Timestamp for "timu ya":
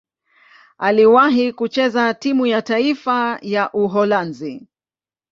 2.13-2.61